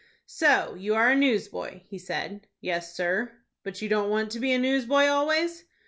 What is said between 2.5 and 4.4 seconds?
"Yes, sir." "But you don't want to